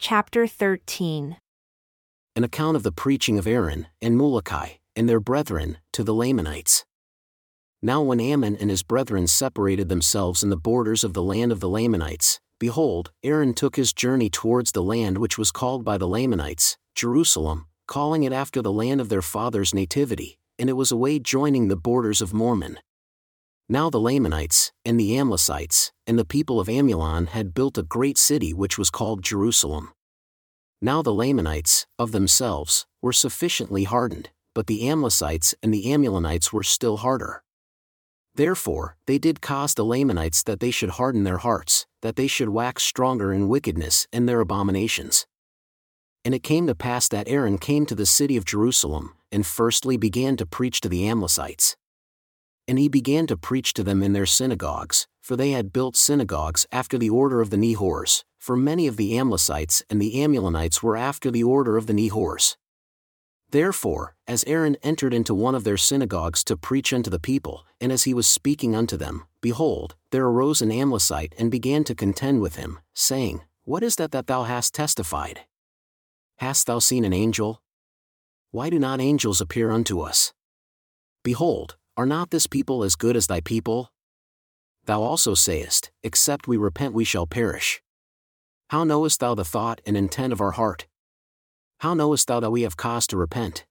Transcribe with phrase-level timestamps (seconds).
[0.00, 1.38] Chapter 13
[2.36, 6.84] An account of the preaching of Aaron, and Muloki, and their brethren, to the Lamanites.
[7.82, 11.58] Now when Ammon and his brethren separated themselves in the borders of the land of
[11.58, 16.06] the Lamanites, behold, Aaron took his journey towards the land which was called by the
[16.06, 21.18] Lamanites, Jerusalem, calling it after the land of their father's nativity, and it was away
[21.18, 22.78] joining the borders of Mormon.
[23.70, 28.16] Now the Lamanites, and the Amlicites, and the people of Amulon had built a great
[28.16, 29.92] city which was called Jerusalem.
[30.80, 36.62] Now the Lamanites, of themselves, were sufficiently hardened, but the Amlicites and the Amulonites were
[36.62, 37.42] still harder.
[38.34, 42.48] Therefore, they did cause the Lamanites that they should harden their hearts, that they should
[42.48, 45.26] wax stronger in wickedness and their abominations.
[46.24, 49.98] And it came to pass that Aaron came to the city of Jerusalem, and firstly
[49.98, 51.76] began to preach to the Amlicites.
[52.68, 56.66] And he began to preach to them in their synagogues, for they had built synagogues
[56.70, 60.96] after the order of the Nehors, for many of the Amlicites and the Amulonites were
[60.96, 62.56] after the order of the Nehors.
[63.50, 67.90] Therefore, as Aaron entered into one of their synagogues to preach unto the people, and
[67.90, 72.42] as he was speaking unto them, behold, there arose an Amlicite and began to contend
[72.42, 75.40] with him, saying, What is that that thou hast testified?
[76.36, 77.62] Hast thou seen an angel?
[78.50, 80.34] Why do not angels appear unto us?
[81.22, 83.90] Behold, are not this people as good as thy people?
[84.84, 87.82] Thou also sayest, Except we repent we shall perish.
[88.70, 90.86] How knowest thou the thought and intent of our heart?
[91.80, 93.66] How knowest thou that we have cause to repent?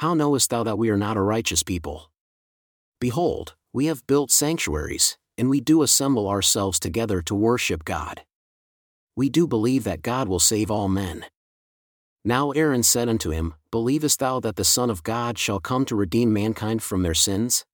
[0.00, 2.10] How knowest thou that we are not a righteous people?
[3.00, 8.22] Behold, we have built sanctuaries, and we do assemble ourselves together to worship God.
[9.14, 11.26] We do believe that God will save all men.
[12.24, 15.96] Now Aaron said unto him, Believest thou that the Son of God shall come to
[15.96, 17.64] redeem mankind from their sins?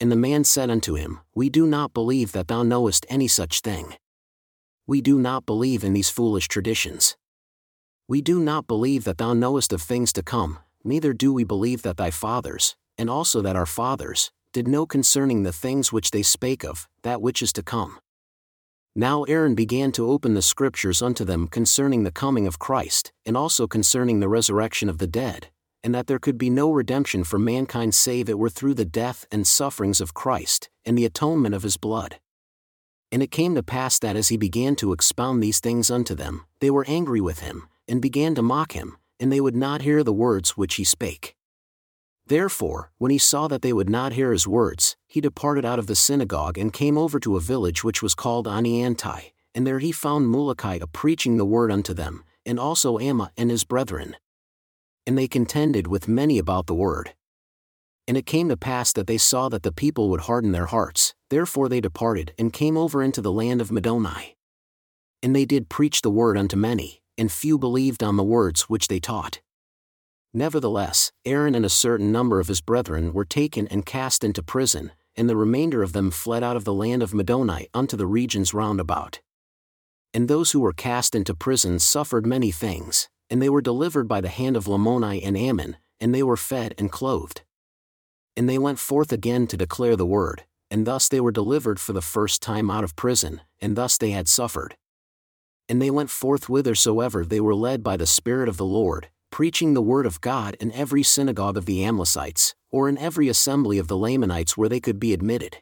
[0.00, 3.60] And the man said unto him, We do not believe that thou knowest any such
[3.60, 3.94] thing.
[4.86, 7.16] We do not believe in these foolish traditions.
[8.08, 11.82] We do not believe that thou knowest of things to come, neither do we believe
[11.82, 16.22] that thy fathers, and also that our fathers, did know concerning the things which they
[16.22, 17.98] spake of, that which is to come.
[18.94, 23.38] Now Aaron began to open the scriptures unto them concerning the coming of Christ, and
[23.38, 25.48] also concerning the resurrection of the dead,
[25.82, 29.24] and that there could be no redemption for mankind save it were through the death
[29.32, 32.20] and sufferings of Christ, and the atonement of his blood.
[33.10, 36.44] And it came to pass that as he began to expound these things unto them,
[36.60, 40.04] they were angry with him, and began to mock him, and they would not hear
[40.04, 41.34] the words which he spake.
[42.32, 45.86] Therefore, when he saw that they would not hear his words, he departed out of
[45.86, 49.20] the synagogue and came over to a village which was called Ani-Anti,
[49.54, 53.50] and there he found Muloki a preaching the word unto them, and also Ammah and
[53.50, 54.16] his brethren.
[55.06, 57.12] And they contended with many about the word.
[58.08, 61.12] And it came to pass that they saw that the people would harden their hearts,
[61.28, 64.36] therefore they departed and came over into the land of Middoni.
[65.22, 68.88] And they did preach the word unto many, and few believed on the words which
[68.88, 69.42] they taught.
[70.34, 74.92] Nevertheless, Aaron and a certain number of his brethren were taken and cast into prison,
[75.14, 78.54] and the remainder of them fled out of the land of Middoni unto the regions
[78.54, 79.20] round about.
[80.14, 84.20] And those who were cast into prison suffered many things, and they were delivered by
[84.20, 87.42] the hand of Lamoni and Ammon, and they were fed and clothed.
[88.34, 91.92] And they went forth again to declare the word, and thus they were delivered for
[91.92, 94.76] the first time out of prison, and thus they had suffered.
[95.68, 99.72] And they went forth whithersoever they were led by the Spirit of the Lord, preaching
[99.72, 103.88] the word of God in every synagogue of the Amlicites, or in every assembly of
[103.88, 105.56] the Lamanites where they could be admitted.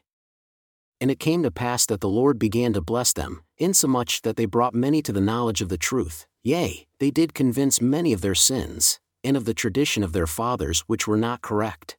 [0.99, 4.45] And it came to pass that the Lord began to bless them, insomuch that they
[4.45, 8.35] brought many to the knowledge of the truth, yea, they did convince many of their
[8.35, 11.97] sins, and of the tradition of their fathers which were not correct.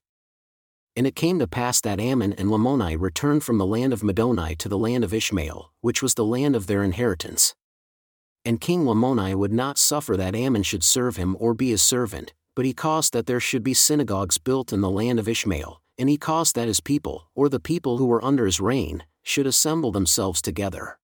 [0.94, 4.59] And it came to pass that Ammon and Lamoni returned from the land of Middoni
[4.59, 7.55] to the land of Ishmael, which was the land of their inheritance.
[8.45, 12.33] And King Lamoni would not suffer that Ammon should serve him or be his servant,
[12.57, 16.09] but he caused that there should be synagogues built in the land of Ishmael, and
[16.09, 19.93] he caused that his people, or the people who were under his reign, should assemble
[19.93, 20.99] themselves together.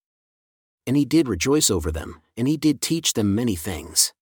[0.87, 4.13] And he did rejoice over them, and he did teach them many things.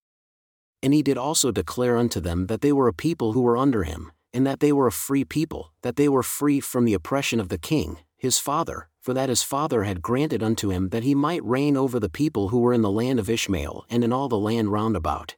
[0.83, 3.85] And he did also declare unto them that they were a people who were under
[3.85, 7.41] him, and that they were a free people, that they were free from the oppression
[7.41, 11.15] of the king, his father, for that his father had granted unto him that he
[11.15, 14.29] might reign over the people who were in the land of Ishmael and in all
[14.29, 15.37] the land round about.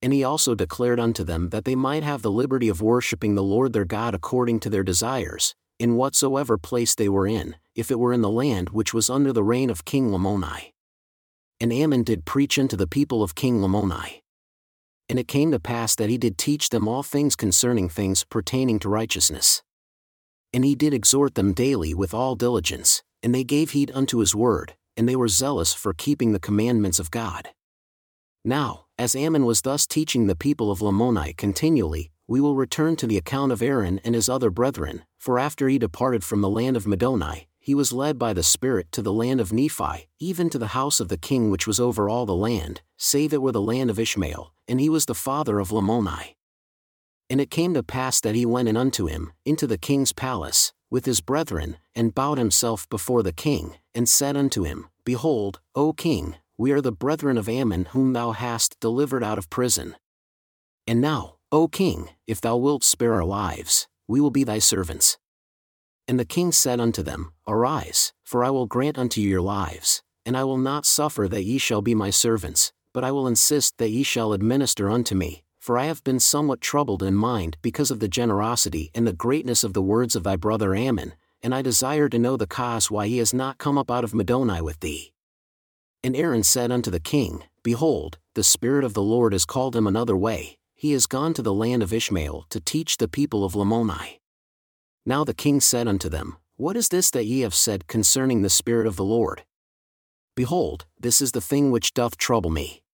[0.00, 3.42] And he also declared unto them that they might have the liberty of worshipping the
[3.42, 7.98] Lord their God according to their desires, in whatsoever place they were in, if it
[7.98, 10.70] were in the land which was under the reign of King Lamoni.
[11.58, 14.20] And Ammon did preach unto the people of King Lamoni.
[15.08, 18.78] And it came to pass that he did teach them all things concerning things pertaining
[18.78, 19.64] to righteousness.
[20.52, 24.34] And he did exhort them daily with all diligence, and they gave heed unto his
[24.34, 27.48] word, and they were zealous for keeping the commandments of God.
[28.44, 33.06] Now, as Ammon was thus teaching the people of Lamoni continually, we will return to
[33.06, 36.76] the account of Aaron and his other brethren, for after he departed from the land
[36.76, 40.58] of Middoni, he was led by the Spirit to the land of Nephi, even to
[40.58, 43.60] the house of the king which was over all the land, save it were the
[43.60, 46.34] land of Ishmael, and he was the father of Lamoni.
[47.30, 50.72] And it came to pass that he went in unto him, into the king's palace,
[50.90, 55.92] with his brethren, and bowed himself before the king, and said unto him, Behold, O
[55.92, 59.96] king, we are the brethren of Ammon whom thou hast delivered out of prison.
[60.86, 65.18] And now, O king, if thou wilt spare our lives, we will be thy servants.
[66.06, 70.02] And the king said unto them, Arise, for I will grant unto you your lives,
[70.24, 73.76] and I will not suffer that ye shall be my servants, but I will insist
[73.78, 77.90] that ye shall administer unto me, for I have been somewhat troubled in mind because
[77.90, 81.12] of the generosity and the greatness of the words of thy brother Ammon,
[81.42, 84.14] and I desire to know the cause why he has not come up out of
[84.14, 85.12] Middoni with thee.
[86.02, 89.86] And Aaron said unto the king, Behold, the Spirit of the Lord has called him
[89.86, 93.52] another way, he is gone to the land of Ishmael to teach the people of
[93.52, 94.20] Lamoni.
[95.04, 98.48] Now the king said unto them, What is this that ye have said concerning the
[98.48, 99.44] Spirit of the Lord?
[100.34, 102.84] Behold, this is the thing which doth trouble me.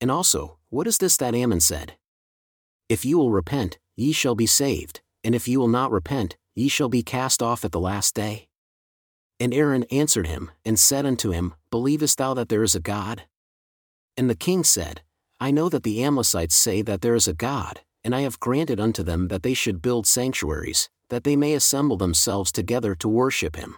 [0.00, 1.94] And also, what is this that Ammon said?
[2.88, 6.68] If ye will repent, ye shall be saved, and if ye will not repent, ye
[6.68, 8.48] shall be cast off at the last day.
[9.38, 13.24] And Aaron answered him, and said unto him, Believest thou that there is a God?
[14.16, 15.02] And the king said,
[15.38, 18.80] I know that the Amlicites say that there is a God, and I have granted
[18.80, 23.56] unto them that they should build sanctuaries, that they may assemble themselves together to worship
[23.56, 23.76] him.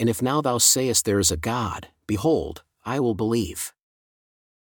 [0.00, 3.72] And if now thou sayest there is a God, behold, I will believe.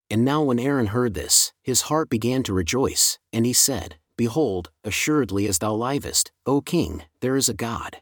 [0.09, 4.69] And now when Aaron heard this, his heart began to rejoice, and he said, Behold,
[4.83, 8.01] assuredly as thou livest, O king, there is a God.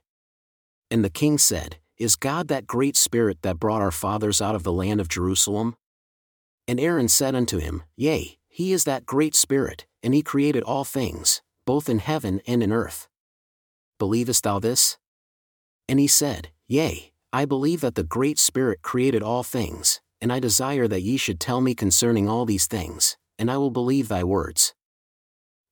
[0.92, 4.64] And the king said, Is God that great spirit that brought our fathers out of
[4.64, 5.76] the land of Jerusalem?
[6.68, 10.84] And Aaron said unto him, Yea, he is that great spirit, and he created all
[10.84, 13.08] things, both in heaven and in earth.
[13.98, 14.98] Believest thou this?
[15.90, 20.40] And he said, Yea, I believe that the great spirit created all things, and I
[20.40, 24.24] desire that ye should tell me concerning all these things, and I will believe thy
[24.24, 24.74] words.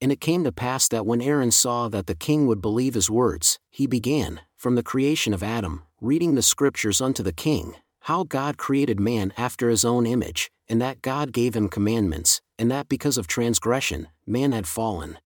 [0.01, 3.09] And it came to pass that when Aaron saw that the king would believe his
[3.09, 8.25] words, he began, from the creation of Adam, reading the scriptures unto the king, how
[8.25, 12.89] God created man after his own image, and that God gave him commandments, and that
[12.89, 15.18] because of transgression, man had fallen.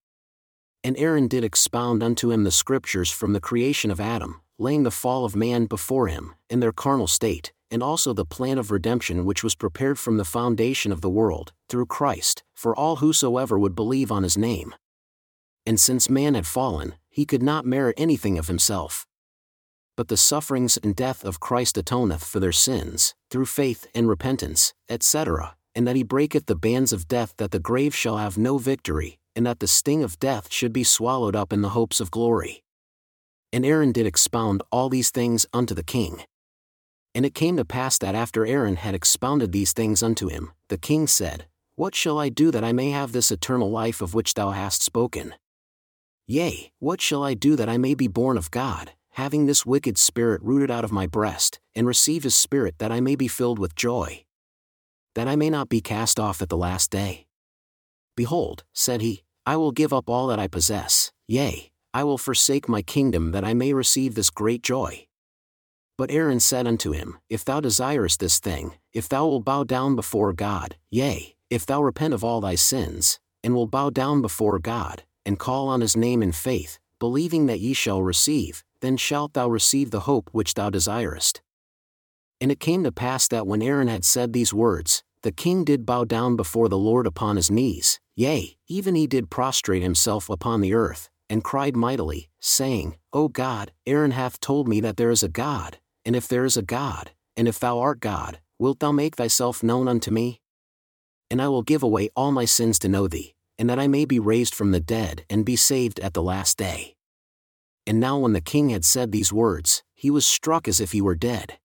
[0.84, 4.92] And Aaron did expound unto him the scriptures from the creation of Adam, laying the
[4.92, 9.24] fall of man before him, in their carnal state, and also the plan of redemption
[9.24, 13.74] which was prepared from the foundation of the world, through Christ, for all whosoever would
[13.74, 14.74] believe on his name.
[15.64, 19.06] And since man had fallen, he could not merit anything of himself.
[19.96, 24.74] But the sufferings and death of Christ atoneth for their sins, through faith and repentance,
[24.88, 28.58] etc., and that he breaketh the bands of death that the grave shall have no
[28.58, 32.10] victory, and that the sting of death should be swallowed up in the hopes of
[32.10, 32.62] glory.
[33.52, 36.22] And Aaron did expound all these things unto the king.
[37.16, 40.76] And it came to pass that after Aaron had expounded these things unto him, the
[40.76, 44.34] king said, What shall I do that I may have this eternal life of which
[44.34, 45.34] thou hast spoken?
[46.26, 49.96] Yea, what shall I do that I may be born of God, having this wicked
[49.96, 53.58] spirit rooted out of my breast, and receive his spirit that I may be filled
[53.58, 54.26] with joy?
[55.14, 57.28] That I may not be cast off at the last day.
[58.14, 62.68] Behold, said he, I will give up all that I possess, yea, I will forsake
[62.68, 65.05] my kingdom that I may receive this great joy.
[65.98, 69.96] But Aaron said unto him, If thou desirest this thing, if thou wilt bow down
[69.96, 74.58] before God, yea, if thou repent of all thy sins, and will bow down before
[74.58, 79.32] God, and call on his name in faith, believing that ye shall receive, then shalt
[79.32, 81.40] thou receive the hope which thou desirest.
[82.42, 85.86] And it came to pass that when Aaron had said these words, the king did
[85.86, 90.60] bow down before the Lord upon his knees, yea, even he did prostrate himself upon
[90.60, 95.22] the earth, and cried mightily, saying, O God, Aaron hath told me that there is
[95.22, 98.92] a God, and if there is a God, and if thou art God, wilt thou
[98.92, 100.40] make thyself known unto me?
[101.30, 104.04] And I will give away all my sins to know thee, and that I may
[104.04, 106.94] be raised from the dead and be saved at the last day.
[107.88, 111.00] And now when the king had said these words, he was struck as if he
[111.02, 111.58] were dead.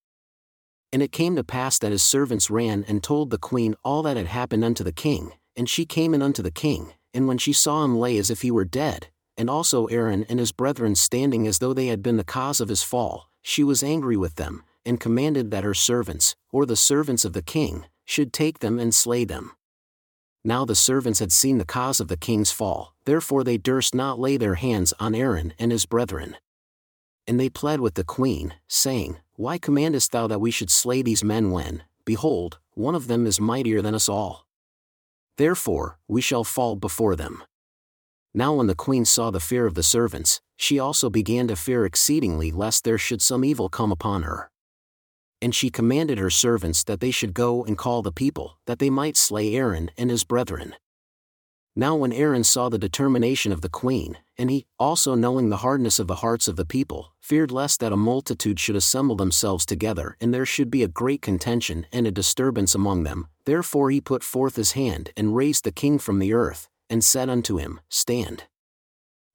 [0.91, 4.17] And it came to pass that his servants ran and told the queen all that
[4.17, 7.53] had happened unto the king, and she came in unto the king, and when she
[7.53, 9.07] saw him lay as if he were dead,
[9.37, 12.69] and also Aaron and his brethren standing as though they had been the cause of
[12.69, 17.25] his fall, she was angry with them, and commanded that her servants, or the servants
[17.25, 19.51] of the king, should take them and slay them.
[20.43, 24.19] Now the servants had seen the cause of the king's fall, therefore they durst not
[24.19, 26.35] lay their hands on Aaron and his brethren.
[27.27, 31.23] And they pled with the queen, saying, Why commandest thou that we should slay these
[31.23, 34.47] men when, behold, one of them is mightier than us all?
[35.37, 37.43] Therefore, we shall fall before them.
[38.33, 41.85] Now, when the queen saw the fear of the servants, she also began to fear
[41.85, 44.49] exceedingly lest there should some evil come upon her.
[45.41, 48.89] And she commanded her servants that they should go and call the people, that they
[48.89, 50.75] might slay Aaron and his brethren.
[51.75, 55.99] Now, when Aaron saw the determination of the queen, and he, also knowing the hardness
[55.99, 60.17] of the hearts of the people, feared lest that a multitude should assemble themselves together
[60.19, 64.23] and there should be a great contention and a disturbance among them, therefore he put
[64.23, 68.43] forth his hand and raised the king from the earth, and said unto him, Stand.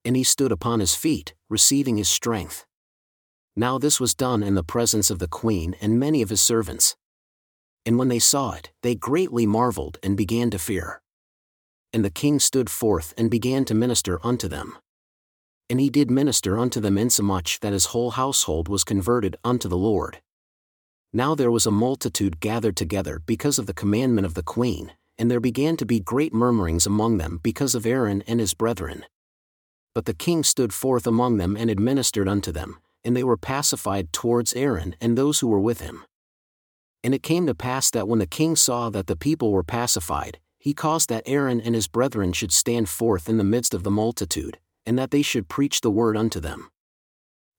[0.04, 2.64] And he stood upon his feet, receiving his strength.
[3.56, 6.94] Now this was done in the presence of the queen and many of his servants.
[7.84, 11.00] And when they saw it, they greatly marveled and began to fear
[11.96, 14.76] and the king stood forth and began to minister unto them.
[15.70, 19.78] And he did minister unto them insomuch that his whole household was converted unto the
[19.78, 20.20] Lord.
[21.14, 25.30] Now there was a multitude gathered together because of the commandment of the queen, and
[25.30, 29.04] there began to be great murmurings among them because of Aaron and his brethren.
[29.94, 34.12] But the king stood forth among them and administered unto them, and they were pacified
[34.12, 36.04] towards Aaron and those who were with him.
[37.02, 40.38] And it came to pass that when the king saw that the people were pacified,
[40.58, 43.90] he caused that Aaron and his brethren should stand forth in the midst of the
[43.90, 46.70] multitude, and that they should preach the word unto them.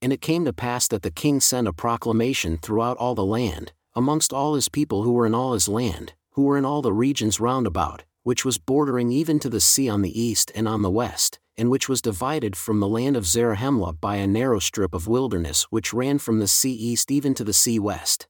[0.02, 3.72] And it came to pass that the king sent a proclamation throughout all the land,
[3.96, 6.94] amongst all his people who were in all his land, who were in all the
[6.94, 10.84] regions round about, which was bordering even to the sea on the east and on
[10.84, 14.94] the west, and which was divided from the land of Zarahemla by a narrow strip
[14.94, 18.28] of wilderness which ran from the sea east even to the sea west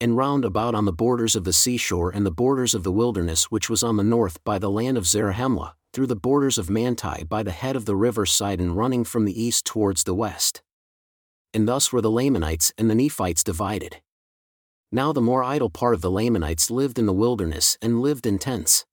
[0.00, 3.50] and round about on the borders of the seashore and the borders of the wilderness
[3.50, 7.24] which was on the north by the land of Zarahemla, through the borders of Manti
[7.24, 10.62] by the head of the river Sidon running from the east towards the west.
[11.52, 14.00] And thus were the Lamanites and the Nephites divided.
[14.90, 18.38] Now the more idle part of the Lamanites lived in the wilderness and lived in
[18.38, 18.86] tents.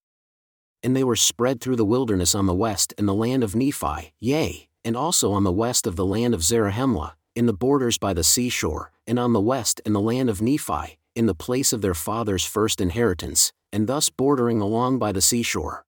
[0.83, 4.13] And they were spread through the wilderness on the west in the land of Nephi,
[4.19, 8.13] yea, and also on the west of the land of Zarahemla, in the borders by
[8.13, 11.81] the seashore, and on the west in the land of Nephi, in the place of
[11.81, 15.85] their father's first inheritance, and thus bordering along by the seashore.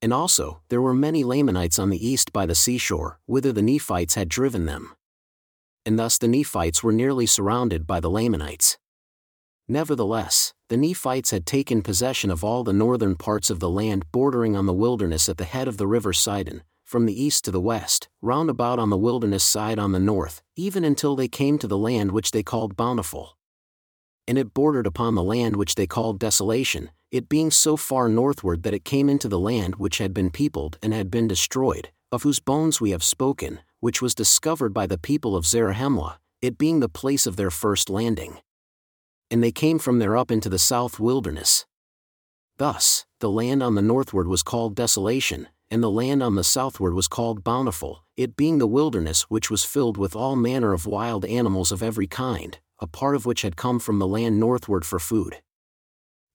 [0.00, 4.14] And also, there were many Lamanites on the east by the seashore, whither the Nephites
[4.14, 4.94] had driven them.
[5.84, 8.78] And thus the Nephites were nearly surrounded by the Lamanites.
[9.70, 14.56] Nevertheless, the Nephites had taken possession of all the northern parts of the land bordering
[14.56, 17.60] on the wilderness at the head of the river Sidon, from the east to the
[17.60, 21.68] west, round about on the wilderness side on the north, even until they came to
[21.68, 23.38] the land which they called Bountiful.
[24.26, 28.64] And it bordered upon the land which they called Desolation, it being so far northward
[28.64, 32.24] that it came into the land which had been peopled and had been destroyed, of
[32.24, 36.80] whose bones we have spoken, which was discovered by the people of Zarahemla, it being
[36.80, 38.38] the place of their first landing.
[39.30, 41.66] And they came from there up into the south wilderness.
[42.58, 46.94] Thus, the land on the northward was called Desolation, and the land on the southward
[46.94, 51.24] was called Bountiful, it being the wilderness which was filled with all manner of wild
[51.24, 54.98] animals of every kind, a part of which had come from the land northward for
[54.98, 55.40] food.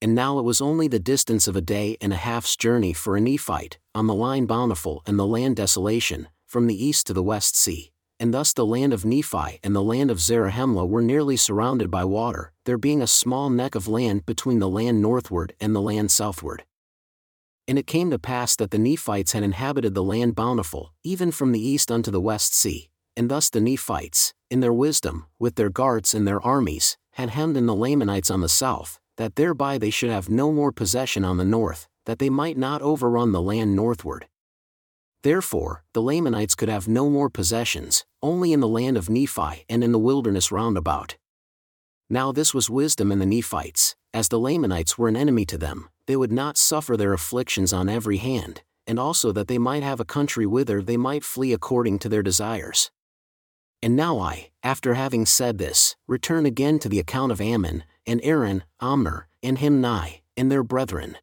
[0.00, 3.16] And now it was only the distance of a day and a half's journey for
[3.16, 7.22] a Nephite, on the line Bountiful and the land Desolation, from the east to the
[7.22, 11.36] west sea, and thus the land of Nephi and the land of Zarahemla were nearly
[11.36, 15.74] surrounded by water, there being a small neck of land between the land northward and
[15.74, 16.64] the land southward.
[17.68, 21.52] And it came to pass that the Nephites had inhabited the land bountiful, even from
[21.52, 25.70] the east unto the west sea, and thus the Nephites, in their wisdom, with their
[25.70, 29.90] guards and their armies, had hemmed in the Lamanites on the south, that thereby they
[29.90, 33.74] should have no more possession on the north, that they might not overrun the land
[33.74, 34.26] northward.
[35.26, 39.82] Therefore, the Lamanites could have no more possessions, only in the land of Nephi and
[39.82, 41.16] in the wilderness round about.
[42.08, 45.88] Now this was wisdom in the Nephites, as the Lamanites were an enemy to them,
[46.06, 49.98] they would not suffer their afflictions on every hand, and also that they might have
[49.98, 52.92] a country whither they might flee according to their desires.
[53.82, 58.20] And now I, after having said this, return again to the account of Ammon, and
[58.22, 61.16] Aaron, Omner, and Himni, and their brethren.